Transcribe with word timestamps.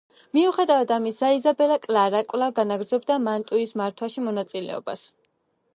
მიუხედავად 0.35 0.93
ამისა, 0.95 1.29
იზაბელა 1.39 1.77
კლარა 1.83 2.23
კვლავ 2.33 2.55
განაგრძობდა 2.61 3.19
მანტუის 3.27 3.77
მართვაში 3.83 4.29
მონაწილეობას. 4.31 5.11